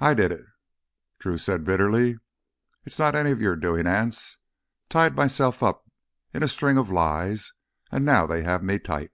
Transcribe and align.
"I 0.00 0.14
did 0.14 0.32
it," 0.32 0.44
Drew 1.20 1.38
said 1.38 1.62
bitterly. 1.62 2.18
"It's 2.84 2.98
not 2.98 3.14
any 3.14 3.30
of 3.30 3.40
your 3.40 3.54
doin', 3.54 3.86
Anse. 3.86 4.38
Tied 4.88 5.14
myself 5.14 5.62
up 5.62 5.88
in 6.32 6.42
a 6.42 6.48
string 6.48 6.76
of 6.76 6.90
lies 6.90 7.52
and 7.92 8.04
now 8.04 8.26
they 8.26 8.42
have 8.42 8.64
me 8.64 8.80
tight. 8.80 9.12